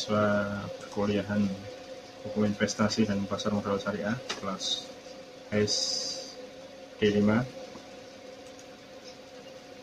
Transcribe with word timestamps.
mahasiswa 0.00 0.64
perkuliahan 0.80 1.44
hukum 2.24 2.48
investasi 2.48 3.04
dan 3.04 3.20
pasar 3.28 3.52
modal 3.52 3.76
syariah 3.76 4.16
kelas 4.40 4.88
HES 5.52 5.74
D5 6.96 7.20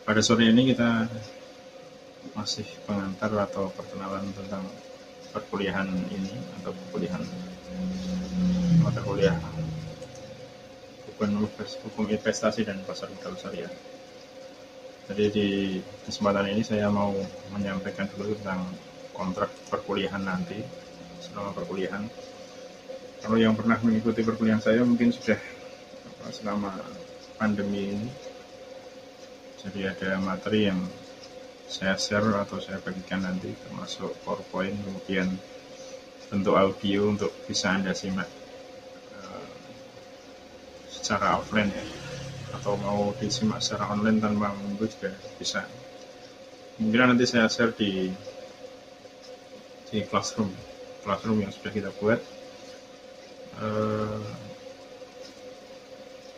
pada 0.09 0.21
sore 0.25 0.49
ini 0.49 0.73
kita 0.73 1.05
masih 2.33 2.65
pengantar 2.89 3.29
atau 3.45 3.69
perkenalan 3.77 4.25
tentang 4.33 4.65
perkuliahan 5.37 5.85
ini 6.09 6.33
atau 6.65 6.73
perkuliahan 6.73 7.21
mata 8.81 9.05
kuliah. 9.05 9.37
Hukum 11.13 12.09
investasi 12.09 12.65
dan 12.65 12.81
pasar 12.89 13.13
modal 13.13 13.37
syariah. 13.37 13.73
Jadi 15.13 15.25
di 15.29 15.47
kesempatan 16.09 16.49
ini 16.49 16.65
saya 16.65 16.89
mau 16.89 17.13
menyampaikan 17.53 18.09
dulu 18.17 18.33
tentang 18.41 18.65
kontrak 19.17 19.49
perkuliahan 19.73 20.21
nanti 20.21 20.61
selama 21.19 21.51
perkuliahan. 21.57 22.05
Kalau 23.25 23.37
yang 23.41 23.57
pernah 23.57 23.81
mengikuti 23.81 24.21
perkuliahan 24.21 24.61
saya 24.61 24.85
mungkin 24.85 25.09
sudah 25.09 25.41
selama 26.29 26.71
pandemi 27.41 27.97
ini. 27.97 28.09
Jadi 29.57 29.89
ada 29.89 30.21
materi 30.21 30.69
yang 30.69 30.79
saya 31.67 31.99
share 31.99 32.31
atau 32.39 32.63
saya 32.63 32.79
bagikan 32.79 33.27
nanti 33.27 33.51
termasuk 33.67 34.15
PowerPoint 34.23 34.71
kemudian 34.87 35.27
bentuk 36.31 36.55
audio 36.55 37.11
untuk 37.11 37.31
bisa 37.43 37.75
Anda 37.75 37.91
simak 37.91 38.27
uh, 39.19 39.51
secara 40.87 41.35
offline 41.35 41.67
ya 41.67 41.85
atau 42.55 42.79
mau 42.79 43.11
disimak 43.19 43.59
secara 43.59 43.91
online 43.91 44.23
tanpa 44.23 44.55
menunggu 44.55 44.87
juga 44.87 45.11
bisa 45.35 45.67
mungkin 46.79 47.15
nanti 47.15 47.27
saya 47.27 47.51
share 47.51 47.75
di 47.75 48.07
di 49.87 50.03
classroom 50.03 50.51
classroom 51.03 51.39
yang 51.43 51.51
sudah 51.55 51.71
kita 51.71 51.89
buat. 51.99 52.19
Uh, 53.57 54.21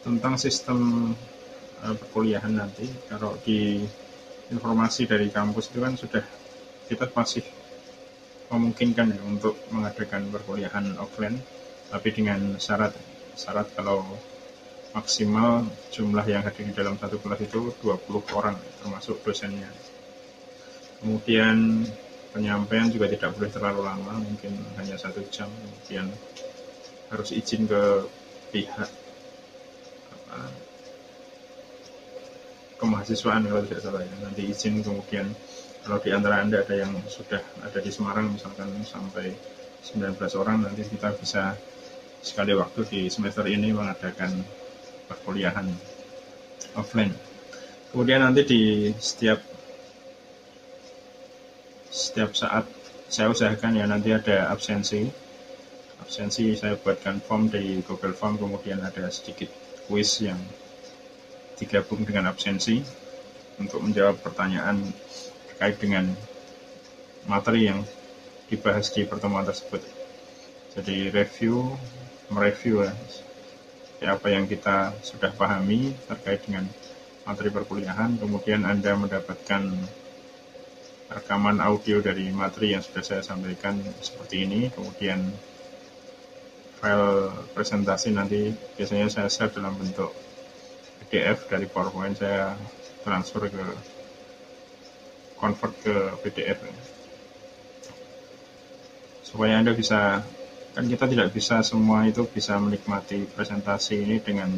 tentang 0.05 0.39
sistem 0.39 1.11
uh, 1.83 1.95
perkuliahan 1.97 2.53
nanti. 2.53 2.87
Kalau 3.11 3.35
di 3.43 3.83
informasi 4.49 5.05
dari 5.05 5.29
kampus 5.29 5.69
itu 5.73 5.79
kan 5.81 5.93
sudah 5.97 6.23
kita 6.89 7.05
masih 7.13 7.45
memungkinkan 8.49 9.13
ya 9.13 9.21
untuk 9.29 9.53
mengadakan 9.69 10.33
perkuliahan 10.33 10.97
offline 10.97 11.37
tapi 11.93 12.09
dengan 12.09 12.57
syarat 12.57 12.97
syarat 13.37 13.69
kalau 13.77 14.01
maksimal 14.89 15.69
jumlah 15.93 16.25
yang 16.25 16.41
hadir 16.41 16.65
di 16.65 16.73
dalam 16.73 16.97
satu 16.97 17.21
kelas 17.21 17.45
itu 17.45 17.69
20 17.77 18.09
orang 18.33 18.57
termasuk 18.81 19.21
dosennya. 19.21 19.69
Kemudian 20.97 21.85
penyampaian 22.31 22.89
juga 22.93 23.09
tidak 23.09 23.33
boleh 23.35 23.49
terlalu 23.49 23.81
lama 23.85 24.13
mungkin 24.21 24.53
hanya 24.77 24.95
satu 24.95 25.25
jam 25.33 25.49
kemudian 25.49 26.07
harus 27.09 27.29
izin 27.33 27.65
ke 27.65 28.05
pihak 28.53 28.89
apa, 30.13 30.39
kemahasiswaan 32.77 33.49
kalau 33.49 33.65
tidak 33.65 33.81
salah 33.81 34.01
ya 34.05 34.15
nanti 34.21 34.45
izin 34.45 34.85
kemudian 34.85 35.25
kalau 35.81 35.97
di 35.97 36.09
antara 36.13 36.45
anda 36.45 36.61
ada 36.61 36.75
yang 36.75 36.93
sudah 37.09 37.41
ada 37.65 37.79
di 37.81 37.89
Semarang 37.89 38.29
misalkan 38.29 38.69
sampai 38.85 39.33
19 39.81 40.19
orang 40.37 40.67
nanti 40.67 40.85
kita 40.85 41.15
bisa 41.17 41.55
sekali 42.19 42.51
waktu 42.51 42.83
di 42.85 43.01
semester 43.07 43.47
ini 43.47 43.71
mengadakan 43.71 44.43
perkuliahan 45.07 45.65
offline. 46.75 47.15
Kemudian 47.89 48.21
nanti 48.21 48.45
di 48.45 48.61
setiap 48.99 49.39
setiap 51.89 52.37
saat 52.37 52.69
saya 53.09 53.33
usahakan 53.33 53.81
ya 53.81 53.85
nanti 53.89 54.13
ada 54.13 54.53
absensi. 54.53 55.09
Absensi 55.99 56.53
saya 56.55 56.77
buatkan 56.77 57.19
form 57.19 57.49
di 57.49 57.81
Google 57.83 58.13
Form 58.13 58.37
kemudian 58.37 58.79
ada 58.85 59.09
sedikit 59.09 59.49
quiz 59.89 60.21
yang 60.21 60.39
digabung 61.59 62.07
dengan 62.07 62.31
absensi 62.31 62.79
untuk 63.59 63.83
menjawab 63.83 64.21
pertanyaan 64.23 64.79
terkait 65.51 65.75
dengan 65.81 66.05
materi 67.27 67.67
yang 67.67 67.83
dibahas 68.47 68.93
di 68.95 69.03
pertemuan 69.03 69.43
tersebut. 69.43 69.83
Jadi 70.77 71.11
review, 71.11 71.75
mereview 72.31 72.87
ya, 72.87 72.93
apa 74.15 74.31
yang 74.31 74.47
kita 74.47 74.95
sudah 75.03 75.33
pahami 75.35 75.91
terkait 76.07 76.45
dengan 76.47 76.63
materi 77.27 77.51
perkuliahan, 77.51 78.15
kemudian 78.21 78.63
Anda 78.63 78.95
mendapatkan 78.95 79.67
rekaman 81.09 81.57
audio 81.57 81.99
dari 82.05 82.29
materi 82.29 82.77
yang 82.77 82.85
sudah 82.85 83.01
saya 83.01 83.21
sampaikan 83.25 83.81
seperti 84.01 84.45
ini, 84.45 84.69
kemudian 84.69 85.25
file 86.79 87.33
presentasi 87.51 88.15
nanti 88.15 88.55
biasanya 88.77 89.11
saya 89.11 89.27
share 89.27 89.51
dalam 89.51 89.75
bentuk 89.75 90.15
PDF 91.03 91.49
dari 91.49 91.67
PowerPoint 91.67 92.15
saya 92.15 92.55
transfer 93.03 93.51
ke 93.51 93.65
convert 95.35 95.75
ke 95.83 95.95
PDF 96.23 96.59
supaya 99.25 99.59
Anda 99.59 99.75
bisa 99.75 100.23
kan 100.73 100.85
kita 100.87 101.05
tidak 101.09 101.35
bisa 101.35 101.61
semua 101.65 102.05
itu 102.07 102.23
bisa 102.29 102.55
menikmati 102.61 103.27
presentasi 103.27 104.05
ini 104.05 104.17
dengan 104.21 104.53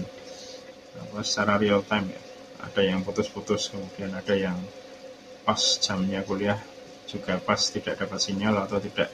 apa, 1.00 1.24
secara 1.24 1.58
real 1.58 1.84
time 1.88 2.12
ya. 2.12 2.22
Ada 2.62 2.82
yang 2.94 3.02
putus-putus, 3.02 3.74
kemudian 3.74 4.14
ada 4.14 4.36
yang 4.38 4.54
pas 5.41 5.59
jamnya 5.81 6.22
kuliah 6.22 6.59
juga 7.09 7.41
pas 7.41 7.59
tidak 7.59 8.00
dapat 8.00 8.19
sinyal 8.24 8.56
atau 8.63 8.79
tidak 8.79 9.12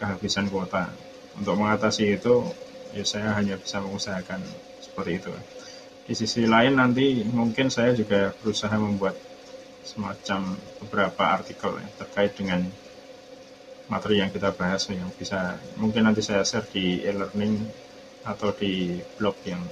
kehabisan 0.00 0.50
kuota. 0.50 0.90
Untuk 1.38 1.54
mengatasi 1.54 2.18
itu, 2.18 2.42
ya 2.90 3.04
saya 3.06 3.36
hanya 3.38 3.54
bisa 3.60 3.78
mengusahakan 3.78 4.42
seperti 4.82 5.22
itu. 5.22 5.32
Di 6.10 6.14
sisi 6.18 6.42
lain 6.48 6.74
nanti 6.74 7.22
mungkin 7.22 7.70
saya 7.70 7.94
juga 7.94 8.34
berusaha 8.42 8.74
membuat 8.74 9.14
semacam 9.86 10.58
beberapa 10.82 11.22
artikel 11.38 11.78
ya, 11.78 11.88
terkait 12.02 12.34
dengan 12.34 12.66
materi 13.86 14.22
yang 14.22 14.30
kita 14.30 14.50
bahas 14.54 14.86
yang 14.90 15.10
bisa 15.14 15.58
mungkin 15.78 16.06
nanti 16.06 16.22
saya 16.22 16.42
share 16.42 16.66
di 16.70 17.02
e-learning 17.02 17.62
atau 18.26 18.50
di 18.54 18.98
blog 19.18 19.34
yang 19.46 19.62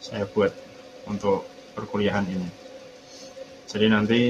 saya 0.00 0.24
buat 0.24 0.52
untuk 1.08 1.44
perkuliahan 1.76 2.24
ini. 2.28 2.48
Jadi 3.68 3.86
nanti 3.88 4.20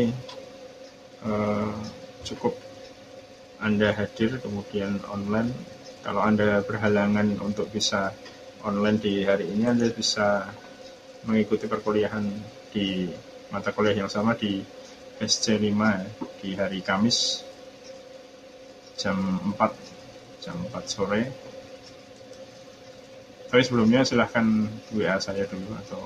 eh, 1.27 1.73
cukup 2.25 2.55
Anda 3.61 3.93
hadir 3.93 4.41
kemudian 4.41 5.05
online. 5.09 5.53
Kalau 6.01 6.25
Anda 6.25 6.65
berhalangan 6.65 7.45
untuk 7.45 7.69
bisa 7.69 8.17
online 8.65 8.97
di 8.97 9.21
hari 9.29 9.53
ini, 9.53 9.69
Anda 9.69 9.93
bisa 9.93 10.49
mengikuti 11.29 11.69
perkuliahan 11.69 12.25
di 12.73 13.05
mata 13.53 13.69
kuliah 13.75 14.01
yang 14.01 14.09
sama 14.09 14.33
di 14.33 14.65
SC5 15.21 15.77
di 16.41 16.57
hari 16.57 16.81
Kamis 16.81 17.45
jam 18.97 19.17
4 19.53 20.41
jam 20.41 20.57
4 20.73 20.89
sore. 20.89 21.23
Tapi 23.51 23.63
sebelumnya 23.67 24.07
silahkan 24.07 24.47
WA 24.95 25.21
saya 25.21 25.45
dulu 25.45 25.75
atau 25.85 26.01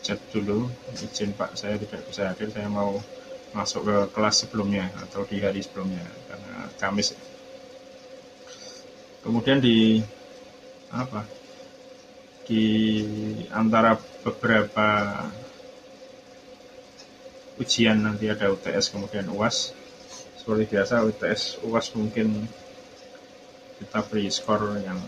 chat 0.00 0.16
dulu. 0.30 0.70
Izin 0.94 1.34
Pak 1.34 1.58
saya 1.58 1.76
tidak 1.76 2.06
bisa 2.06 2.32
hadir. 2.32 2.48
Saya 2.54 2.70
mau 2.70 3.02
masuk 3.52 3.84
ke 3.84 3.96
kelas 4.16 4.44
sebelumnya 4.44 4.88
atau 5.08 5.24
di 5.28 5.40
hari 5.40 5.60
sebelumnya 5.60 6.04
karena 6.28 6.56
Kamis. 6.80 7.12
Kemudian 9.22 9.60
di 9.62 10.02
apa? 10.92 11.24
Di 12.42 12.66
antara 13.54 13.94
beberapa 13.96 15.22
ujian 17.62 18.02
nanti 18.02 18.26
ada 18.26 18.50
UTS 18.50 18.90
kemudian 18.90 19.28
UAS 19.30 19.76
seperti 20.40 20.74
biasa 20.74 21.06
UTS 21.06 21.62
UAS 21.62 21.94
mungkin 21.94 22.48
kita 23.78 24.02
beri 24.08 24.26
skor 24.32 24.82
yang 24.82 24.98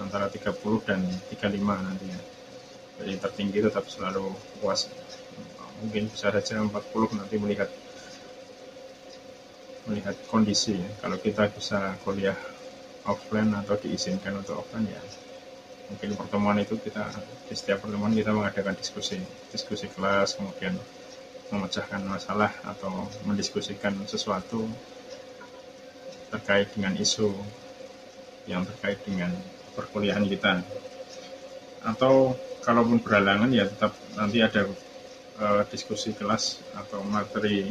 antara 0.00 0.32
30 0.32 0.56
dan 0.88 1.00
35 1.04 1.52
nantinya 1.60 2.20
jadi 2.96 3.12
tertinggi 3.20 3.58
tetap 3.60 3.84
selalu 3.92 4.32
UAS 4.64 4.88
mungkin 5.82 6.08
bisa 6.08 6.32
saja 6.32 6.62
40 6.62 6.72
nanti 7.18 7.36
melihat 7.36 7.70
melihat 9.86 10.16
kondisi 10.26 10.80
kalau 10.98 11.16
kita 11.20 11.46
bisa 11.52 11.94
kuliah 12.02 12.36
offline 13.06 13.54
atau 13.54 13.78
diizinkan 13.78 14.42
untuk 14.42 14.58
offline 14.58 14.90
ya 14.90 15.02
mungkin 15.86 16.18
pertemuan 16.18 16.58
itu 16.58 16.74
kita 16.82 17.06
di 17.46 17.54
setiap 17.54 17.86
pertemuan 17.86 18.10
kita 18.10 18.34
mengadakan 18.34 18.74
diskusi 18.74 19.22
diskusi 19.54 19.86
kelas 19.86 20.34
kemudian 20.34 20.74
memecahkan 21.50 22.02
masalah 22.02 22.50
atau 22.66 23.06
mendiskusikan 23.22 23.94
sesuatu 24.10 24.66
terkait 26.30 26.74
dengan 26.74 26.94
isu 26.98 27.30
yang 28.50 28.66
terkait 28.66 28.98
dengan 29.06 29.30
perkuliahan 29.78 30.26
kita. 30.26 30.62
Atau 31.86 32.34
kalaupun 32.66 32.98
berhalangan 32.98 33.50
ya 33.54 33.70
tetap 33.70 33.94
nanti 34.18 34.42
ada 34.42 34.66
uh, 35.40 35.62
diskusi 35.68 36.16
kelas 36.16 36.60
atau 36.76 37.04
materi 37.04 37.68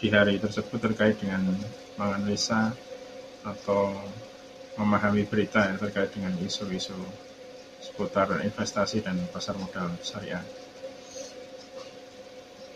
di 0.00 0.08
hari 0.12 0.36
tersebut 0.36 0.80
terkait 0.80 1.16
dengan 1.16 1.40
menganalisa 1.96 2.74
atau 3.44 3.94
memahami 4.74 5.24
berita 5.24 5.70
yang 5.70 5.78
terkait 5.78 6.10
dengan 6.12 6.34
isu-isu 6.42 6.96
seputar 7.78 8.42
investasi 8.42 9.04
dan 9.04 9.20
pasar 9.30 9.54
modal 9.60 9.92
syariah. 10.00 10.42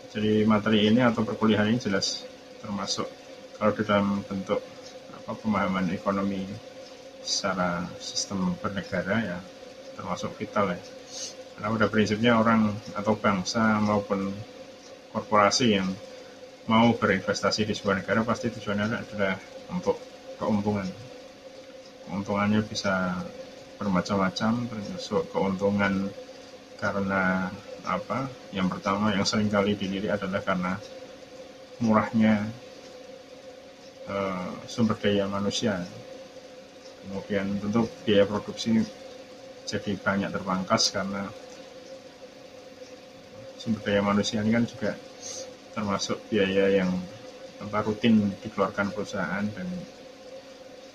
Jadi 0.09 0.41
materi 0.45 0.89
ini 0.89 1.05
atau 1.05 1.21
perkuliahan 1.21 1.69
ini 1.69 1.77
jelas 1.77 2.25
termasuk 2.65 3.05
kalau 3.57 3.71
di 3.75 3.83
dalam 3.85 4.25
bentuk 4.25 4.61
apa 5.21 5.31
pemahaman 5.37 5.93
ekonomi 5.93 6.49
secara 7.21 7.85
sistem 8.01 8.57
bernegara 8.57 9.17
ya 9.21 9.39
termasuk 9.93 10.33
vital 10.39 10.73
ya. 10.73 10.98
Karena 11.59 11.75
pada 11.75 11.91
prinsipnya 11.91 12.39
orang 12.39 12.71
atau 12.95 13.19
bangsa 13.19 13.83
maupun 13.83 14.31
korporasi 15.11 15.75
yang 15.75 15.91
mau 16.71 16.95
berinvestasi 16.95 17.67
di 17.67 17.75
sebuah 17.75 17.99
negara 17.99 18.23
pasti 18.23 18.47
tujuannya 18.47 18.95
adalah 18.95 19.35
untuk 19.67 19.99
keuntungan. 20.39 20.87
Keuntungannya 22.07 22.63
bisa 22.63 23.11
bermacam-macam 23.75 24.71
termasuk 24.71 25.27
keuntungan 25.35 26.07
karena 26.79 27.51
apa? 27.83 28.31
Yang 28.55 28.79
pertama 28.79 29.11
yang 29.11 29.27
sering 29.27 29.51
kali 29.51 29.75
dilirik 29.75 30.15
adalah 30.15 30.39
karena 30.39 30.79
murahnya 31.83 32.47
uh, 34.07 34.63
sumber 34.63 34.95
daya 34.95 35.27
manusia. 35.27 35.83
Kemudian 37.03 37.59
tentu 37.59 37.83
biaya 38.07 38.23
produksi 38.23 38.79
jadi 39.67 39.91
banyak 39.99 40.31
terpangkas 40.31 40.95
karena 40.95 41.27
sumber 43.59 43.83
daya 43.83 43.99
manusia 43.99 44.39
ini 44.39 44.55
kan 44.55 44.63
juga 44.63 44.95
termasuk 45.75 46.17
biaya 46.31 46.81
yang 46.81 46.89
apa, 47.59 47.83
rutin 47.83 48.31
dikeluarkan 48.39 48.95
perusahaan 48.95 49.43
dan 49.43 49.67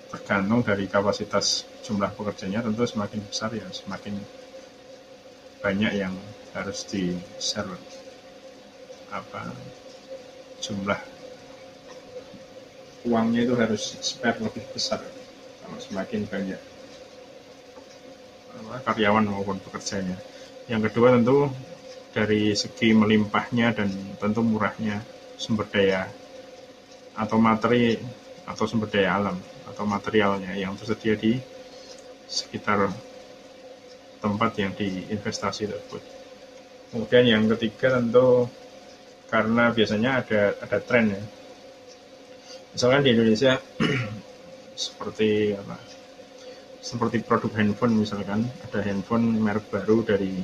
tergantung 0.09 0.65
dari 0.65 0.89
kapasitas 0.89 1.69
jumlah 1.85 2.09
pekerjanya 2.17 2.65
tentu 2.65 2.89
semakin 2.89 3.21
besar 3.29 3.53
ya 3.53 3.69
semakin 3.69 4.17
banyak 5.61 5.91
yang 5.93 6.13
harus 6.57 6.85
di 6.89 7.13
share 7.37 7.69
apa 9.13 9.53
jumlah 10.61 10.99
uangnya 13.05 13.45
itu 13.45 13.53
harus 13.53 13.83
spare 14.01 14.41
lebih 14.41 14.65
besar 14.73 15.05
kalau 15.61 15.77
semakin 15.77 16.25
banyak 16.25 16.61
karyawan 18.85 19.25
maupun 19.29 19.57
pekerjanya. 19.61 20.17
Yang 20.65 20.91
kedua 20.91 21.13
tentu 21.13 21.51
dari 22.15 22.55
segi 22.55 22.95
melimpahnya 22.95 23.75
dan 23.75 23.91
tentu 24.15 24.39
murahnya 24.39 25.03
sumber 25.35 25.67
daya 25.67 26.07
atau 27.19 27.35
materi 27.35 27.99
atau 28.47 28.63
sumber 28.63 28.87
daya 28.87 29.19
alam 29.19 29.35
atau 29.67 29.83
materialnya 29.83 30.55
yang 30.55 30.79
tersedia 30.79 31.19
di 31.19 31.35
sekitar 32.31 32.87
tempat 34.23 34.51
yang 34.55 34.71
diinvestasi 34.71 35.67
tersebut. 35.67 36.01
Kemudian 36.95 37.27
yang 37.27 37.43
ketiga 37.51 37.99
tentu 37.99 38.47
karena 39.27 39.75
biasanya 39.75 40.23
ada 40.23 40.55
ada 40.63 40.77
tren 40.79 41.11
ya. 41.11 41.23
Misalkan 42.71 43.03
di 43.03 43.11
Indonesia 43.11 43.59
seperti 44.87 45.51
apa? 45.51 45.75
Seperti 46.79 47.19
produk 47.27 47.51
handphone 47.59 47.99
misalkan 47.99 48.47
ada 48.63 48.79
handphone 48.79 49.35
merek 49.35 49.67
baru 49.67 50.07
dari 50.07 50.39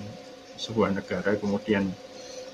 sebuah 0.62 0.94
negara 0.94 1.34
kemudian 1.42 1.90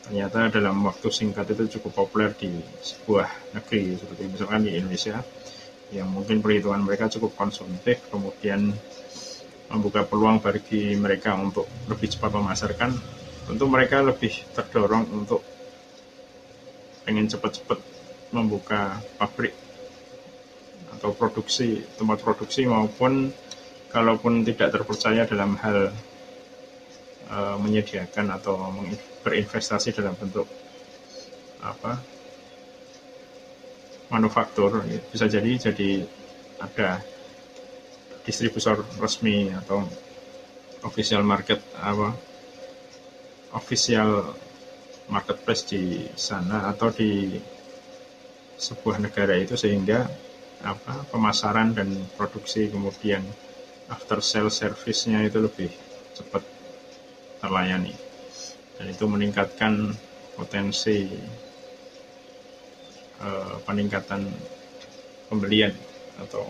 ternyata 0.08 0.48
dalam 0.48 0.80
waktu 0.88 1.12
singkat 1.12 1.52
itu 1.52 1.78
cukup 1.80 2.08
populer 2.08 2.32
di 2.32 2.48
sebuah 2.80 3.28
negeri 3.60 4.00
seperti 4.00 4.24
misalkan 4.32 4.64
di 4.64 4.80
Indonesia 4.80 5.20
yang 5.92 6.08
mungkin 6.08 6.40
perhitungan 6.40 6.84
mereka 6.84 7.12
cukup 7.12 7.36
konsumtif 7.36 8.08
kemudian 8.08 8.72
membuka 9.68 10.08
peluang 10.08 10.40
bagi 10.40 10.96
mereka 10.96 11.36
untuk 11.36 11.68
lebih 11.92 12.08
cepat 12.08 12.32
memasarkan. 12.32 12.92
Tentu 13.48 13.66
mereka 13.68 14.04
lebih 14.04 14.32
terdorong 14.52 15.08
untuk 15.12 15.44
pengen 17.08 17.32
cepat-cepat 17.32 17.80
membuka 18.36 19.00
pabrik 19.16 19.56
atau 20.92 21.16
produksi 21.16 21.80
tempat 21.96 22.20
produksi 22.20 22.68
maupun 22.68 23.32
kalaupun 23.88 24.44
tidak 24.44 24.76
terpercaya 24.76 25.24
dalam 25.24 25.56
hal 25.64 25.96
uh, 27.32 27.56
menyediakan 27.60 28.34
atau 28.36 28.72
berinvestasi 29.24 29.96
dalam 29.96 30.16
bentuk 30.16 30.48
apa 31.62 32.00
manufaktur. 34.08 34.84
Bisa 35.12 35.28
jadi 35.28 35.52
jadi 35.60 36.04
ada 36.58 37.04
distributor 38.24 38.84
resmi 39.00 39.52
atau 39.52 39.88
official 40.84 41.24
market 41.24 41.64
apa 41.80 42.12
official 43.56 44.36
marketplace 45.08 45.64
di 45.72 46.04
sana 46.20 46.68
atau 46.68 46.92
di 46.92 47.40
sebuah 48.60 49.00
negara 49.00 49.38
itu 49.40 49.56
sehingga 49.56 50.04
apa 50.66 51.06
pemasaran 51.14 51.72
dan 51.78 51.88
produksi 52.18 52.68
kemudian 52.68 53.22
after 53.88 54.20
sale 54.20 54.52
service-nya 54.52 55.24
itu 55.24 55.40
lebih 55.40 55.70
cepat 56.18 56.44
terlayani 57.42 57.94
dan 58.78 58.86
itu 58.94 59.06
meningkatkan 59.10 59.94
potensi 60.38 61.10
uh, 63.22 63.58
peningkatan 63.66 64.30
pembelian 65.28 65.74
atau 66.22 66.46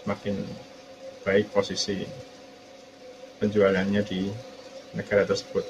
semakin 0.00 0.40
baik 1.24 1.52
posisi 1.52 2.00
penjualannya 3.40 4.02
di 4.04 4.28
negara 4.96 5.28
tersebut. 5.28 5.64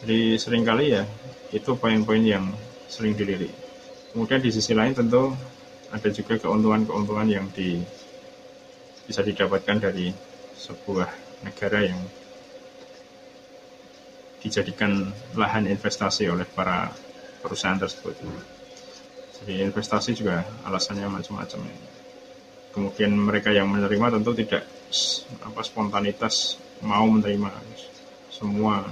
Jadi 0.00 0.40
sering 0.40 0.64
kali 0.64 0.96
ya 0.96 1.04
itu 1.52 1.76
poin-poin 1.76 2.24
yang 2.24 2.48
sering 2.88 3.12
dilirik. 3.12 3.52
Kemudian 4.10 4.40
di 4.40 4.50
sisi 4.50 4.72
lain 4.72 4.96
tentu 4.96 5.36
ada 5.92 6.08
juga 6.08 6.40
keuntungan-keuntungan 6.40 7.28
yang 7.28 7.46
di, 7.52 7.78
bisa 9.04 9.20
didapatkan 9.20 9.76
dari 9.78 10.10
sebuah 10.56 11.08
negara 11.44 11.84
yang 11.84 12.00
dijadikan 14.40 15.12
lahan 15.36 15.68
investasi 15.68 16.28
oleh 16.28 16.48
para 16.48 16.88
perusahaan 17.40 17.76
tersebut. 17.80 18.16
Jadi 19.40 19.64
investasi 19.64 20.12
juga 20.16 20.44
alasannya 20.68 21.08
macam-macam. 21.08 21.60
Kemudian 22.70 23.12
mereka 23.16 23.50
yang 23.50 23.68
menerima 23.72 24.20
tentu 24.20 24.36
tidak 24.36 24.68
apa 25.42 25.60
spontanitas 25.64 26.60
mau 26.84 27.08
menerima 27.08 27.50
semua 28.30 28.84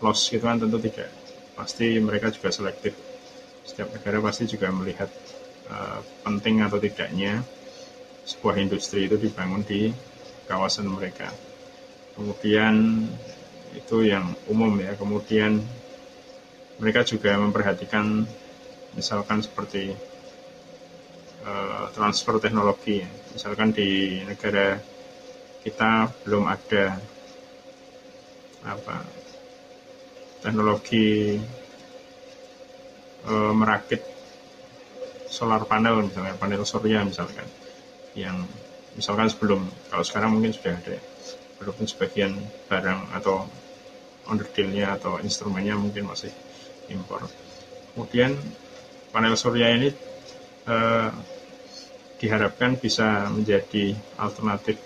loss 0.00 0.28
gitu 0.28 0.44
kan 0.44 0.60
tentu 0.60 0.80
tidak. 0.80 1.08
Pasti 1.56 2.00
mereka 2.00 2.32
juga 2.32 2.52
selektif. 2.52 2.96
Setiap 3.62 3.92
negara 3.94 4.18
pasti 4.20 4.48
juga 4.50 4.68
melihat 4.74 5.08
uh, 5.70 6.00
penting 6.24 6.64
atau 6.64 6.76
tidaknya 6.80 7.44
sebuah 8.22 8.58
industri 8.58 9.10
itu 9.10 9.18
dibangun 9.18 9.62
di 9.66 9.90
kawasan 10.46 10.86
mereka. 10.90 11.30
Kemudian 12.14 13.06
itu 13.76 14.06
yang 14.06 14.32
umum 14.48 14.72
ya. 14.80 14.94
Kemudian 14.96 15.62
mereka 16.82 17.06
juga 17.06 17.36
memperhatikan 17.38 18.26
misalkan 18.92 19.40
seperti 19.40 19.92
uh, 21.46 21.88
transfer 21.92 22.36
teknologi 22.42 23.00
misalkan 23.32 23.72
di 23.72 24.20
negara 24.24 24.76
kita 25.62 26.10
belum 26.26 26.44
ada 26.50 26.98
apa 28.62 28.96
teknologi 30.42 31.38
uh, 33.26 33.52
merakit 33.54 34.02
solar 35.30 35.64
panel 35.64 36.10
misalnya 36.10 36.36
panel 36.36 36.62
surya 36.66 37.06
misalkan 37.06 37.46
yang 38.12 38.44
misalkan 38.92 39.32
sebelum 39.32 39.64
kalau 39.88 40.04
sekarang 40.04 40.36
mungkin 40.36 40.52
sudah 40.52 40.76
ada 40.76 40.96
walaupun 41.62 41.86
sebagian 41.86 42.34
barang 42.66 43.14
atau 43.14 43.46
onderdilnya 44.26 44.98
atau 44.98 45.22
instrumennya 45.22 45.78
mungkin 45.78 46.10
masih 46.10 46.30
impor. 46.90 47.26
Kemudian 47.94 48.34
panel 49.14 49.38
surya 49.38 49.70
ini 49.74 49.94
eh, 50.66 51.10
diharapkan 52.22 52.78
bisa 52.78 53.26
menjadi 53.30 53.94
alternatif 54.18 54.78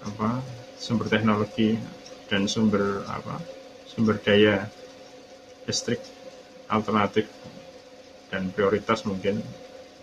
apa 0.00 0.40
sumber 0.80 1.12
teknologi 1.12 1.76
dan 2.28 2.48
sumber 2.48 3.04
apa 3.04 3.36
sumber 3.84 4.16
daya 4.20 4.64
listrik 5.68 6.00
alternatif 6.68 7.28
dan 8.32 8.48
prioritas 8.54 9.04
mungkin 9.04 9.44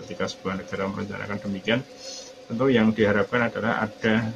ketika 0.04 0.30
sebuah 0.30 0.62
negara 0.62 0.86
merencanakan 0.86 1.38
demikian 1.50 1.82
tentu 2.48 2.72
yang 2.72 2.96
diharapkan 2.96 3.52
adalah 3.52 3.84
ada 3.84 4.32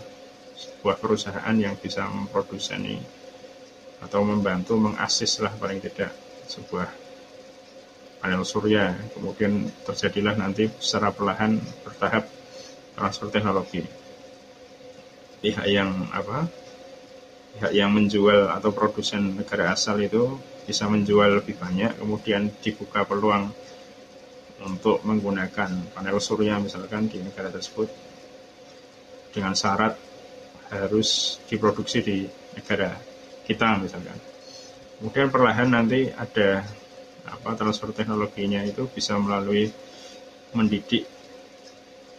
sebuah 0.56 1.00
perusahaan 1.00 1.56
yang 1.56 1.80
bisa 1.80 2.06
memproduksi 2.12 2.76
atau 4.02 4.22
membantu 4.26 4.76
mengasis 4.76 5.40
lah 5.40 5.54
paling 5.56 5.80
tidak 5.80 6.12
sebuah 6.46 6.92
panel 8.22 8.44
surya. 8.44 8.94
Kemudian 9.16 9.72
terjadilah 9.88 10.36
nanti 10.36 10.68
secara 10.78 11.10
perlahan 11.16 11.58
bertahap 11.88 12.28
transfer 12.94 13.32
teknologi. 13.32 13.82
Pihak 15.42 15.66
yang 15.66 16.12
apa? 16.14 16.46
Pihak 17.58 17.74
yang 17.74 17.96
menjual 17.96 18.52
atau 18.52 18.70
produsen 18.76 19.40
negara 19.40 19.74
asal 19.74 19.98
itu 20.04 20.38
bisa 20.62 20.86
menjual 20.86 21.42
lebih 21.42 21.58
banyak 21.58 21.98
kemudian 21.98 22.54
dibuka 22.62 23.02
peluang 23.02 23.50
untuk 24.66 25.02
menggunakan 25.02 25.94
panel 25.94 26.18
surya 26.22 26.62
misalkan 26.62 27.10
di 27.10 27.22
negara 27.22 27.50
tersebut 27.50 27.90
dengan 29.32 29.56
syarat 29.58 29.96
harus 30.72 31.40
diproduksi 31.48 32.00
di 32.04 32.18
negara 32.56 32.96
kita 33.44 33.80
misalkan. 33.82 34.18
Kemudian 35.02 35.34
perlahan 35.34 35.70
nanti 35.74 36.14
ada 36.14 36.62
apa 37.26 37.58
transfer 37.58 37.90
teknologinya 37.94 38.62
itu 38.66 38.86
bisa 38.90 39.18
melalui 39.18 39.70
mendidik 40.54 41.06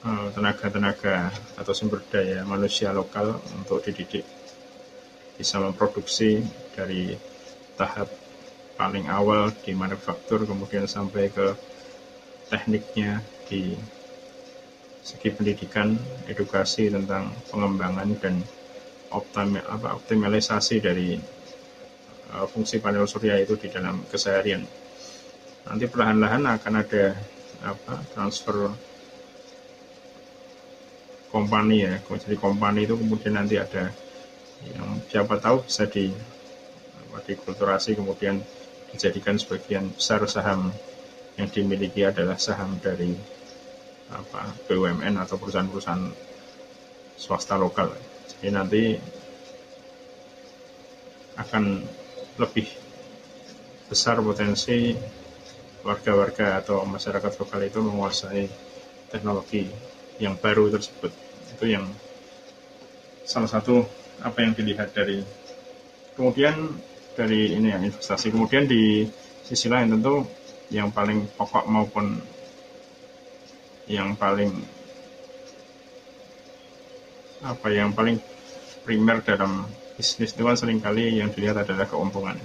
eh, 0.03 0.29
tenaga-tenaga 0.35 1.31
atau 1.59 1.73
sumber 1.75 2.03
daya 2.11 2.43
manusia 2.47 2.91
lokal 2.91 3.39
untuk 3.59 3.83
dididik 3.87 4.25
bisa 5.37 5.59
memproduksi 5.59 6.45
dari 6.77 7.17
tahap 7.75 8.09
paling 8.77 9.09
awal 9.09 9.51
di 9.53 9.73
manufaktur 9.75 10.45
kemudian 10.45 10.87
sampai 10.87 11.33
ke 11.33 11.47
tekniknya 12.53 13.25
di 13.49 13.73
segi 15.01 15.33
pendidikan, 15.33 15.97
edukasi 16.29 16.93
tentang 16.93 17.33
pengembangan 17.49 18.13
dan 18.21 18.45
optimalisasi 19.97 20.85
dari 20.85 21.17
uh, 22.37 22.45
fungsi 22.45 22.79
panel 22.79 23.09
surya 23.09 23.41
itu 23.41 23.57
di 23.57 23.73
dalam 23.73 24.05
keseharian. 24.05 24.63
Nanti 25.65 25.85
perlahan-lahan 25.89 26.45
akan 26.61 26.75
ada 26.77 27.17
apa 27.65 27.95
transfer 28.13 28.69
kompani 31.33 31.89
ya, 31.89 31.97
jadi 32.05 32.37
kompani 32.37 32.85
itu 32.85 33.01
kemudian 33.01 33.41
nanti 33.41 33.57
ada 33.57 33.89
yang 34.69 35.01
siapa 35.09 35.41
tahu 35.41 35.65
bisa 35.65 35.89
di 35.89 36.13
dikulturasi 37.23 37.95
kemudian 37.95 38.41
dijadikan 38.91 39.37
sebagian 39.37 39.93
besar 39.95 40.25
saham 40.27 40.73
yang 41.41 41.49
dimiliki 41.49 42.05
adalah 42.05 42.37
saham 42.37 42.77
dari 42.83 43.17
apa 44.13 44.53
BUMN 44.69 45.17
atau 45.17 45.41
perusahaan-perusahaan 45.41 46.05
swasta 47.17 47.57
lokal. 47.57 47.97
Jadi 48.29 48.49
nanti 48.53 48.83
akan 51.41 51.81
lebih 52.37 52.69
besar 53.89 54.21
potensi 54.21 54.93
warga-warga 55.83 56.61
atau 56.61 56.85
masyarakat 56.85 57.33
lokal 57.41 57.61
itu 57.65 57.79
menguasai 57.81 58.45
teknologi 59.09 59.69
yang 60.21 60.37
baru 60.37 60.69
tersebut. 60.69 61.13
Itu 61.57 61.65
yang 61.69 61.89
salah 63.25 63.49
satu 63.49 63.85
apa 64.23 64.39
yang 64.45 64.53
dilihat 64.53 64.93
dari 64.93 65.25
kemudian 66.15 66.69
dari 67.17 67.57
ini 67.57 67.73
ya 67.73 67.79
investasi 67.81 68.33
kemudian 68.33 68.65
di 68.69 69.05
sisi 69.45 69.67
lain 69.69 69.93
tentu 69.99 70.25
yang 70.73 70.89
paling 70.89 71.29
pokok 71.37 71.69
maupun 71.69 72.17
yang 73.85 74.17
paling 74.17 74.49
apa 77.45 77.69
yang 77.69 77.93
paling 77.93 78.17
primer 78.81 79.21
dalam 79.21 79.69
bisnis 79.95 80.33
itu 80.33 80.43
kan 80.49 80.57
sering 80.57 80.81
kali 80.81 81.21
yang 81.21 81.29
dilihat 81.29 81.69
adalah 81.69 81.85
keuntungan. 81.85 82.41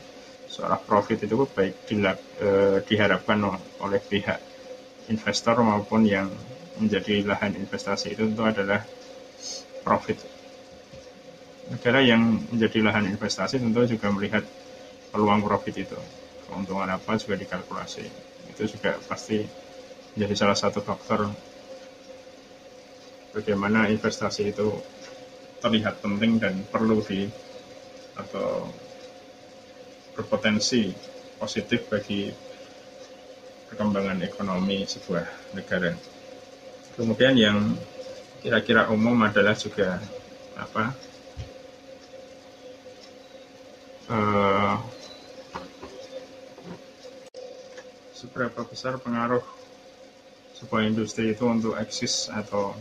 Seorang 0.52 0.84
profit 0.84 1.24
itu 1.24 1.48
baik 1.48 1.88
dilak, 1.88 2.18
eh, 2.44 2.78
diharapkan 2.84 3.40
oleh 3.80 4.02
pihak 4.04 4.40
investor 5.08 5.64
maupun 5.64 6.04
yang 6.04 6.28
menjadi 6.78 7.24
lahan 7.24 7.56
investasi 7.56 8.14
itu 8.18 8.28
tentu 8.28 8.44
adalah 8.44 8.84
profit. 9.88 10.20
Negara 11.72 12.04
yang 12.04 12.44
menjadi 12.52 12.84
lahan 12.84 13.08
investasi 13.08 13.64
tentu 13.64 13.88
juga 13.88 14.12
melihat 14.12 14.44
peluang 15.14 15.46
profit 15.46 15.76
itu 15.78 16.00
keuntungan 16.48 16.88
apa 16.88 17.20
juga 17.20 17.36
dikalkulasi 17.36 18.06
itu 18.56 18.64
juga 18.66 18.98
pasti 19.06 19.44
menjadi 20.16 20.34
salah 20.34 20.58
satu 20.58 20.82
faktor 20.82 21.30
bagaimana 23.36 23.86
investasi 23.92 24.50
itu 24.56 24.72
terlihat 25.62 26.02
penting 26.02 26.42
dan 26.42 26.66
perlu 26.66 27.06
di 27.06 27.30
atau 28.18 28.66
berpotensi 30.18 30.90
positif 31.38 31.86
bagi 31.86 32.34
perkembangan 33.70 34.26
ekonomi 34.26 34.90
sebuah 34.90 35.54
negara. 35.54 35.94
Kemudian 36.98 37.38
yang 37.38 37.78
kira-kira 38.42 38.90
umum 38.90 39.14
adalah 39.22 39.54
juga 39.54 40.02
apa 40.58 40.98
uh, 44.10 44.82
seberapa 48.28 48.60
besar 48.68 49.00
pengaruh 49.00 49.40
sebuah 50.60 50.84
industri 50.84 51.32
itu 51.32 51.48
untuk 51.48 51.80
eksis 51.80 52.28
atau 52.28 52.76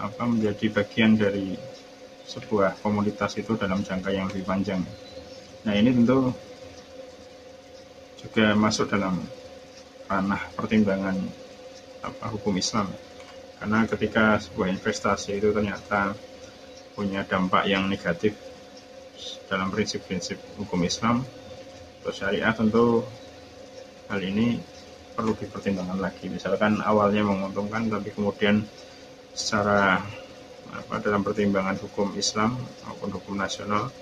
apa 0.00 0.24
menjadi 0.24 0.72
bagian 0.72 1.20
dari 1.20 1.52
sebuah 2.24 2.80
komunitas 2.80 3.36
itu 3.36 3.52
dalam 3.60 3.84
jangka 3.84 4.08
yang 4.08 4.32
lebih 4.32 4.48
panjang. 4.48 4.80
Nah 5.68 5.76
ini 5.76 5.92
tentu 5.92 6.32
juga 8.24 8.56
masuk 8.56 8.88
dalam 8.88 9.20
ranah 10.08 10.40
pertimbangan 10.56 11.20
apa 12.00 12.24
hukum 12.32 12.56
Islam. 12.56 12.88
Karena 13.60 13.84
ketika 13.84 14.40
sebuah 14.40 14.72
investasi 14.72 15.36
itu 15.36 15.52
ternyata 15.52 16.16
punya 16.96 17.28
dampak 17.28 17.68
yang 17.68 17.92
negatif 17.92 18.32
dalam 19.52 19.68
prinsip-prinsip 19.68 20.40
hukum 20.56 20.80
Islam 20.80 21.20
atau 22.00 22.12
syariah 22.12 22.52
tentu 22.52 23.04
hal 24.10 24.20
ini 24.20 24.58
perlu 25.14 25.32
dipertimbangkan 25.38 26.00
lagi. 26.02 26.26
Misalkan 26.26 26.82
awalnya 26.82 27.22
menguntungkan 27.22 27.86
tapi 27.88 28.10
kemudian 28.10 28.66
secara 29.34 30.02
apa 30.74 30.94
dalam 30.98 31.22
pertimbangan 31.22 31.78
hukum 31.78 32.14
Islam 32.18 32.58
maupun 32.88 33.14
hukum 33.14 33.38
nasional 33.38 33.94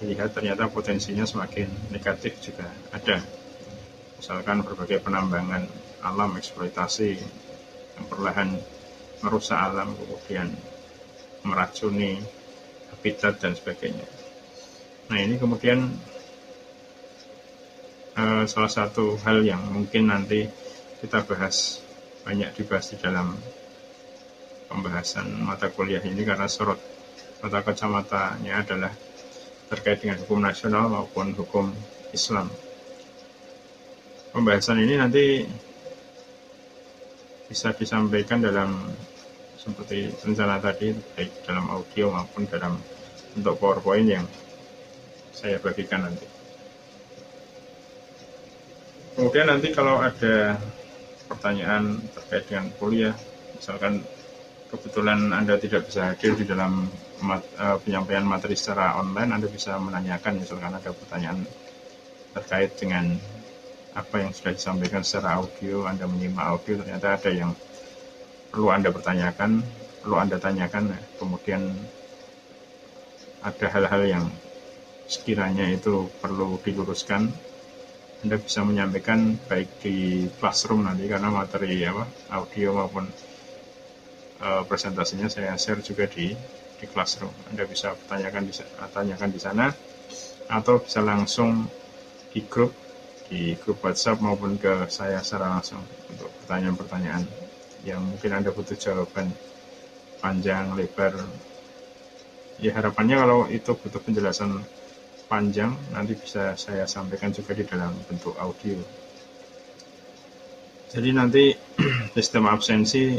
dilihat 0.00 0.32
ternyata 0.32 0.68
potensinya 0.68 1.24
semakin 1.24 1.68
negatif 1.92 2.40
juga 2.40 2.68
ada. 2.92 3.20
Misalkan 4.16 4.64
berbagai 4.64 5.04
penambangan 5.04 5.68
alam 6.04 6.36
eksploitasi 6.40 7.10
yang 7.96 8.06
perlahan 8.08 8.56
merusak 9.24 9.56
alam 9.56 9.96
kemudian 9.96 10.52
meracuni 11.44 12.20
habitat 12.92 13.40
dan 13.40 13.56
sebagainya. 13.56 14.04
Nah 15.08 15.18
ini 15.20 15.40
kemudian 15.40 15.96
uh, 18.16 18.44
salah 18.48 18.72
satu 18.72 19.20
hal 19.22 19.44
yang 19.44 19.60
mungkin 19.70 20.08
nanti 20.08 20.48
kita 21.04 21.22
bahas 21.28 21.84
banyak 22.24 22.50
dibahas 22.56 22.90
di 22.90 22.96
dalam 22.98 23.36
pembahasan 24.66 25.30
mata 25.46 25.70
kuliah 25.70 26.02
ini 26.02 26.26
karena 26.26 26.50
sorot 26.50 26.80
mata 27.38 27.62
kacamatanya 27.62 28.66
adalah 28.66 28.92
terkait 29.70 30.02
dengan 30.02 30.18
hukum 30.24 30.42
nasional 30.42 30.90
maupun 30.90 31.36
hukum 31.36 31.70
Islam. 32.10 32.50
Pembahasan 34.34 34.82
ini 34.82 34.94
nanti 34.98 35.46
bisa 37.46 37.70
disampaikan 37.74 38.42
dalam 38.42 38.90
seperti 39.54 40.10
rencana 40.22 40.58
tadi 40.58 40.94
baik 41.14 41.46
dalam 41.46 41.66
audio 41.70 42.10
maupun 42.14 42.46
dalam 42.46 42.78
bentuk 43.34 43.58
PowerPoint 43.58 44.06
yang 44.06 44.26
saya 45.34 45.58
bagikan 45.58 46.06
nanti. 46.06 46.35
Kemudian 49.16 49.48
nanti 49.48 49.72
kalau 49.72 49.96
ada 49.96 50.60
pertanyaan 51.24 52.04
terkait 52.12 52.44
dengan 52.52 52.68
kuliah, 52.76 53.16
misalkan 53.56 54.04
kebetulan 54.68 55.32
Anda 55.32 55.56
tidak 55.56 55.88
bisa 55.88 56.12
hadir 56.12 56.36
di 56.36 56.44
dalam 56.44 56.84
mat, 57.24 57.40
uh, 57.56 57.80
penyampaian 57.80 58.28
materi 58.28 58.52
secara 58.60 59.00
online, 59.00 59.32
Anda 59.32 59.48
bisa 59.48 59.80
menanyakan 59.80 60.36
misalkan 60.36 60.68
ada 60.68 60.92
pertanyaan 60.92 61.48
terkait 62.36 62.76
dengan 62.76 63.16
apa 63.96 64.20
yang 64.20 64.36
sudah 64.36 64.52
disampaikan 64.52 65.00
secara 65.00 65.40
audio, 65.40 65.88
Anda 65.88 66.04
menyimak 66.04 66.44
audio, 66.52 66.84
ternyata 66.84 67.16
ada 67.16 67.30
yang 67.32 67.56
perlu 68.52 68.68
Anda 68.68 68.92
pertanyakan, 68.92 69.64
perlu 70.04 70.16
Anda 70.20 70.36
tanyakan, 70.36 70.92
kemudian 71.16 71.72
ada 73.40 73.66
hal-hal 73.72 74.02
yang 74.04 74.24
sekiranya 75.08 75.72
itu 75.72 76.12
perlu 76.20 76.60
diluruskan 76.60 77.55
Anda 78.24 78.40
bisa 78.40 78.64
menyampaikan 78.64 79.36
baik 79.48 79.84
di 79.84 80.26
classroom 80.40 80.88
nanti 80.88 81.04
karena 81.04 81.28
materi 81.28 81.84
apa 81.84 82.04
audio 82.32 82.72
maupun 82.72 83.04
uh, 84.40 84.62
presentasinya 84.64 85.28
saya 85.28 85.52
share 85.56 85.84
juga 85.84 86.08
di 86.08 86.32
di 86.76 86.84
Classroom. 86.84 87.32
Anda 87.48 87.64
bisa 87.64 87.96
tanyakan 88.08 88.44
di, 88.48 88.52
tanyakan 88.92 89.30
di 89.32 89.40
sana 89.40 89.66
atau 90.46 90.78
bisa 90.78 91.00
langsung 91.02 91.66
di 92.30 92.44
grup 92.44 92.70
di 93.26 93.58
grup 93.58 93.82
WhatsApp 93.82 94.22
maupun 94.22 94.54
ke 94.54 94.86
saya 94.86 95.18
secara 95.24 95.50
langsung 95.58 95.82
untuk 96.12 96.30
pertanyaan-pertanyaan 96.44 97.24
yang 97.82 98.04
mungkin 98.04 98.30
Anda 98.30 98.54
butuh 98.54 98.78
jawaban 98.78 99.34
panjang, 100.22 100.76
lebar. 100.78 101.16
Ya 102.62 102.72
harapannya 102.72 103.16
kalau 103.20 103.40
itu 103.50 103.72
butuh 103.76 104.00
penjelasan 104.00 104.62
panjang 105.26 105.74
nanti 105.90 106.14
bisa 106.14 106.54
saya 106.54 106.86
sampaikan 106.86 107.34
juga 107.34 107.52
di 107.54 107.66
dalam 107.66 107.92
bentuk 108.06 108.34
audio. 108.38 108.78
Jadi 110.86 111.10
nanti 111.10 111.50
sistem 112.16 112.46
absensi 112.46 113.18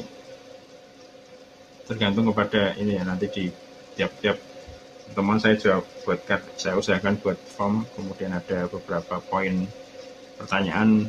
tergantung 1.88 2.32
kepada 2.32 2.76
ini 2.76 3.00
ya 3.00 3.04
nanti 3.08 3.28
di 3.32 3.46
tiap-tiap 3.96 4.38
teman 5.16 5.40
saya 5.40 5.56
jawab 5.56 5.88
buat 6.04 6.20
saya 6.60 6.76
usahakan 6.76 7.16
buat 7.24 7.40
form 7.40 7.88
kemudian 7.96 8.36
ada 8.36 8.68
beberapa 8.68 9.24
poin 9.24 9.64
pertanyaan 10.36 11.08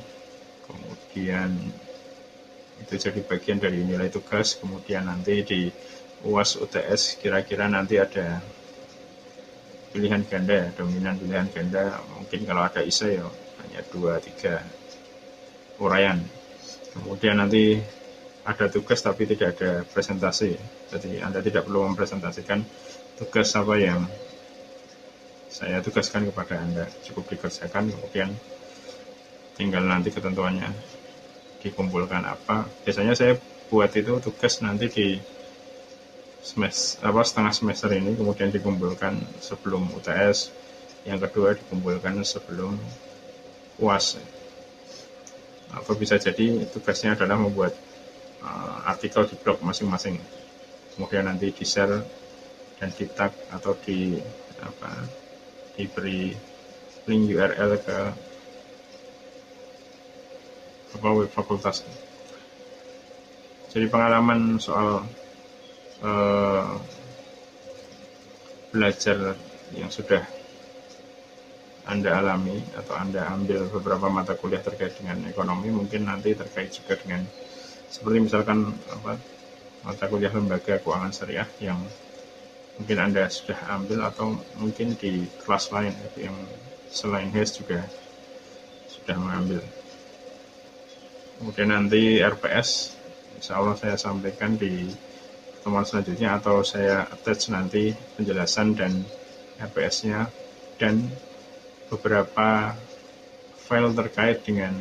kemudian 0.64 1.50
itu 2.78 2.94
jadi 2.94 3.20
bagian 3.26 3.58
dari 3.58 3.82
nilai 3.82 4.06
tugas 4.06 4.54
kemudian 4.54 5.10
nanti 5.10 5.42
di 5.42 5.60
UAS 6.22 6.62
UTS 6.62 7.18
kira-kira 7.18 7.66
nanti 7.66 7.98
ada 7.98 8.38
pilihan 9.94 10.22
ganda 10.28 10.54
ya, 10.54 10.68
dominan 10.76 11.16
pilihan 11.16 11.48
ganda. 11.52 12.00
Mungkin 12.16 12.44
kalau 12.44 12.62
ada 12.64 12.80
ISA 12.84 13.22
ya 13.22 13.26
hanya 13.64 13.80
dua 13.90 14.20
tiga 14.22 14.62
uraian 15.78 16.18
kemudian 16.94 17.38
nanti 17.38 17.78
ada 18.48 18.66
tugas 18.72 19.04
tapi 19.04 19.28
tidak 19.28 19.60
ada 19.60 19.84
presentasi. 19.84 20.56
Jadi 20.88 21.20
Anda 21.20 21.44
tidak 21.44 21.68
perlu 21.68 21.84
mempresentasikan 21.92 22.64
tugas 23.20 23.52
apa 23.52 23.76
yang 23.76 24.08
saya 25.52 25.84
tugaskan 25.84 26.32
kepada 26.32 26.56
Anda. 26.56 26.88
Cukup 27.04 27.28
dikerjakan 27.28 27.92
kemudian 27.92 28.32
tinggal 29.60 29.84
nanti 29.84 30.08
ketentuannya 30.08 30.72
dikumpulkan 31.60 32.24
apa. 32.24 32.64
Biasanya 32.88 33.12
saya 33.12 33.36
buat 33.68 33.92
itu 33.92 34.16
tugas 34.24 34.64
nanti 34.64 34.88
di 34.88 35.06
semester 36.38 37.02
apa 37.02 37.20
setengah 37.26 37.52
semester 37.52 37.90
ini 37.92 38.14
kemudian 38.14 38.48
dikumpulkan 38.54 39.18
sebelum 39.42 39.90
UTS 39.98 40.54
yang 41.04 41.18
kedua 41.18 41.58
dikumpulkan 41.58 42.22
sebelum 42.22 42.78
UAS 43.78 44.18
atau 45.72 45.94
bisa 45.94 46.16
jadi 46.16 46.64
tugasnya 46.72 47.14
adalah 47.14 47.36
membuat 47.36 47.76
uh, 48.40 48.88
artikel 48.88 49.28
di 49.28 49.36
blog 49.36 49.60
masing-masing. 49.60 50.16
Kemudian 50.96 51.28
nanti 51.28 51.52
di 51.52 51.64
share 51.64 52.02
dan 52.80 52.90
di 52.94 53.04
tag 53.12 53.34
atau 53.52 53.76
di 53.84 54.18
apa 54.58 54.90
diberi 55.78 56.34
link 57.06 57.22
URL 57.30 57.72
ke 57.78 57.98
apa 60.98 61.08
web 61.14 61.30
fakultas. 61.30 61.84
Jadi 63.68 63.86
pengalaman 63.86 64.56
soal 64.58 65.04
uh, 66.02 66.76
belajar 68.72 69.34
yang 69.74 69.90
sudah 69.92 70.22
anda 71.88 72.20
alami 72.20 72.60
atau 72.76 73.00
Anda 73.00 73.32
ambil 73.32 73.64
beberapa 73.72 74.12
mata 74.12 74.36
kuliah 74.36 74.60
terkait 74.60 75.00
dengan 75.00 75.24
ekonomi 75.24 75.72
mungkin 75.72 76.04
nanti 76.04 76.36
terkait 76.36 76.68
juga 76.68 77.00
dengan 77.00 77.24
seperti 77.88 78.28
misalkan 78.28 78.76
apa 78.92 79.16
mata 79.88 80.04
kuliah 80.04 80.28
lembaga 80.28 80.76
keuangan 80.84 81.16
syariah 81.16 81.48
yang 81.64 81.80
mungkin 82.76 82.98
Anda 83.00 83.32
sudah 83.32 83.56
ambil 83.72 84.04
atau 84.04 84.36
mungkin 84.60 85.00
di 85.00 85.24
kelas 85.40 85.72
lain 85.72 85.96
yang 86.20 86.36
selain 86.92 87.32
HES 87.32 87.64
juga 87.64 87.88
sudah 88.92 89.16
mengambil. 89.16 89.64
Kemudian 91.40 91.72
nanti 91.72 92.20
RPS, 92.20 93.00
insya 93.40 93.56
Allah 93.56 93.80
saya 93.80 93.96
sampaikan 93.96 94.60
di 94.60 94.92
pertemuan 95.58 95.82
selanjutnya 95.82 96.38
atau 96.38 96.62
saya 96.62 97.10
attach 97.10 97.50
nanti 97.50 97.90
penjelasan 98.14 98.78
dan 98.78 99.02
RPS-nya 99.58 100.30
dan 100.78 101.02
beberapa 101.90 102.78
file 103.66 103.90
terkait 103.92 104.46
dengan 104.46 104.72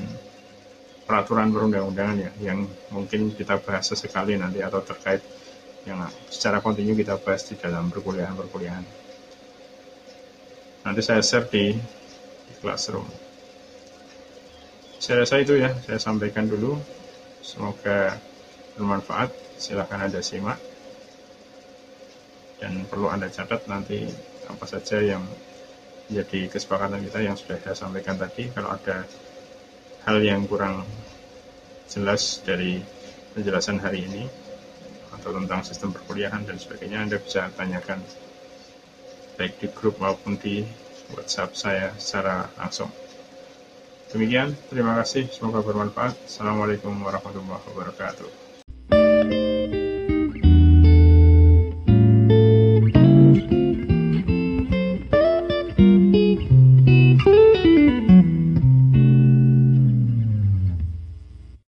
peraturan 1.09 1.49
perundang-undangan 1.49 2.17
ya 2.19 2.31
yang 2.53 2.69
mungkin 2.93 3.33
kita 3.33 3.57
bahas 3.63 3.89
sesekali 3.89 4.37
nanti 4.37 4.61
atau 4.61 4.85
terkait 4.85 5.25
yang 5.87 6.03
secara 6.27 6.59
kontinu 6.59 6.93
kita 6.93 7.15
bahas 7.17 7.47
di 7.47 7.55
dalam 7.55 7.87
perkuliahan-perkuliahan. 7.87 8.85
Nanti 10.83 11.01
saya 11.01 11.23
share 11.23 11.47
di, 11.47 11.71
di 12.47 12.53
classroom. 12.59 13.07
Saya 14.99 15.23
rasa 15.23 15.39
itu 15.39 15.55
ya, 15.55 15.71
saya 15.87 15.99
sampaikan 15.99 16.51
dulu. 16.51 16.75
Semoga 17.39 18.19
bermanfaat. 18.75 19.46
Silahkan 19.57 19.99
Anda 20.05 20.21
simak. 20.21 20.57
Dan 22.57 22.85
perlu 22.89 23.09
Anda 23.09 23.29
catat 23.29 23.65
nanti 23.69 24.05
apa 24.47 24.65
saja 24.65 25.03
yang 25.03 25.21
menjadi 26.07 26.47
kesepakatan 26.47 27.03
kita 27.03 27.19
yang 27.21 27.35
sudah 27.35 27.59
saya 27.61 27.75
sampaikan 27.75 28.15
tadi. 28.15 28.49
Kalau 28.53 28.71
ada 28.71 29.03
hal 30.07 30.17
yang 30.23 30.47
kurang 30.47 30.87
jelas 31.91 32.39
dari 32.45 32.79
penjelasan 33.35 33.77
hari 33.83 34.07
ini, 34.07 34.23
atau 35.17 35.33
tentang 35.33 35.61
sistem 35.65 35.91
perkuliahan 35.91 36.45
dan 36.47 36.55
sebagainya 36.55 37.03
Anda 37.03 37.17
bisa 37.19 37.51
tanyakan 37.57 37.99
baik 39.35 39.59
di 39.59 39.67
grup 39.73 39.99
maupun 39.99 40.39
di 40.39 40.63
WhatsApp 41.13 41.51
saya 41.53 41.87
secara 41.99 42.47
langsung. 42.55 42.89
Demikian, 44.07 44.55
terima 44.71 44.95
kasih, 45.03 45.27
semoga 45.27 45.59
bermanfaat. 45.59 46.15
Assalamualaikum 46.25 46.95
warahmatullahi 47.03 47.59
wabarakatuh. 47.67 48.46